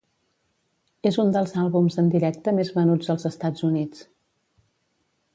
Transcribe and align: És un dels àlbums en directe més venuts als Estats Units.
És 1.09 1.19
un 1.23 1.27
dels 1.35 1.51
àlbums 1.63 1.97
en 2.03 2.09
directe 2.15 2.53
més 2.59 2.71
venuts 2.77 3.11
als 3.15 3.27
Estats 3.33 3.67
Units. 3.71 4.01